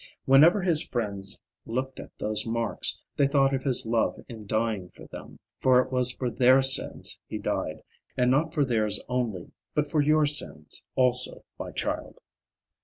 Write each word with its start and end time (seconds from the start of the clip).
Whenever 0.25 0.63
his 0.63 0.81
friends 0.81 1.39
looked 1.67 1.99
at 1.99 2.17
those 2.17 2.43
marks, 2.47 3.03
they 3.17 3.27
thought 3.27 3.53
of 3.53 3.61
his 3.61 3.85
love 3.85 4.19
in 4.27 4.47
dying 4.47 4.89
for 4.89 5.05
them, 5.05 5.37
for 5.59 5.79
it 5.79 5.91
was 5.91 6.11
for 6.11 6.27
their 6.27 6.59
sins 6.63 7.19
he 7.27 7.37
died, 7.37 7.83
and 8.17 8.31
not 8.31 8.51
for 8.51 8.65
theirs 8.65 8.99
only, 9.07 9.51
but 9.75 9.85
for 9.85 10.01
your 10.01 10.25
sins, 10.25 10.83
also, 10.95 11.45
my 11.59 11.69
child. 11.71 12.19